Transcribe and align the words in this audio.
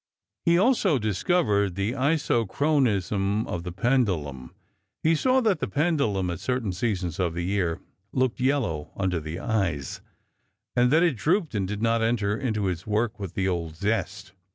He 0.47 0.57
also 0.57 0.97
discovered 0.97 1.75
the 1.75 1.91
isochronism 1.91 3.45
of 3.45 3.61
the 3.61 3.71
pendulum. 3.71 4.49
He 5.03 5.13
saw 5.13 5.41
that 5.41 5.59
the 5.59 5.67
pendulum 5.67 6.31
at 6.31 6.39
certain 6.39 6.71
seasons 6.71 7.19
of 7.19 7.35
the 7.35 7.43
year 7.45 7.79
looked 8.11 8.39
yellow 8.39 8.89
under 8.97 9.19
the 9.19 9.37
eyes, 9.37 10.01
and 10.75 10.89
that 10.89 11.03
it 11.03 11.17
drooped 11.17 11.53
and 11.53 11.67
did 11.67 11.83
not 11.83 12.01
enter 12.01 12.35
into 12.35 12.67
its 12.67 12.87
work 12.87 13.19
with 13.19 13.35
the 13.35 13.47
old 13.47 13.75
zest. 13.75 14.31